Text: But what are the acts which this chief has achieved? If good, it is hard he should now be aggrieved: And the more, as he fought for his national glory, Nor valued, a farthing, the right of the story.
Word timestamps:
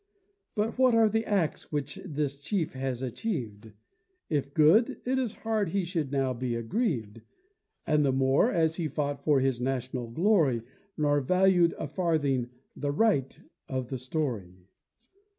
But 0.55 0.79
what 0.79 0.95
are 0.95 1.07
the 1.07 1.27
acts 1.27 1.71
which 1.71 1.97
this 2.03 2.39
chief 2.39 2.73
has 2.73 3.03
achieved? 3.03 3.73
If 4.31 4.55
good, 4.55 4.99
it 5.05 5.19
is 5.19 5.33
hard 5.45 5.69
he 5.69 5.83
should 5.85 6.11
now 6.11 6.33
be 6.33 6.55
aggrieved: 6.55 7.21
And 7.85 8.03
the 8.03 8.11
more, 8.11 8.49
as 8.51 8.77
he 8.77 8.87
fought 8.87 9.23
for 9.23 9.41
his 9.41 9.61
national 9.61 10.07
glory, 10.07 10.63
Nor 10.97 11.21
valued, 11.21 11.75
a 11.77 11.85
farthing, 11.87 12.49
the 12.75 12.89
right 12.91 13.39
of 13.69 13.89
the 13.89 13.99
story. 13.99 14.71